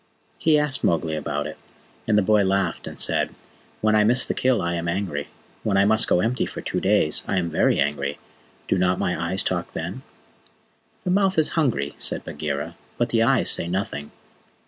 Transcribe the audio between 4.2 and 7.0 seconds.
the kill I am angry. When I must go empty for two